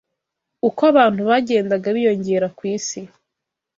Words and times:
UKO 0.67 0.81
abantu 0.91 1.21
bagendaga 1.29 1.87
biyongera 1.95 2.47
ku 2.57 2.63
isi 2.75 3.01